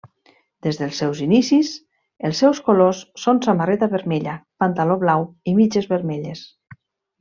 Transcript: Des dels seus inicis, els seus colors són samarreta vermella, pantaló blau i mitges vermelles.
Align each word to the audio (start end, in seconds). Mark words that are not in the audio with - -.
Des 0.67 0.79
dels 0.79 1.01
seus 1.03 1.21
inicis, 1.25 1.69
els 2.31 2.41
seus 2.45 2.63
colors 2.71 3.03
són 3.27 3.45
samarreta 3.49 3.93
vermella, 3.95 4.37
pantaló 4.65 5.01
blau 5.07 5.31
i 5.55 5.59
mitges 5.63 5.95
vermelles. 5.97 6.47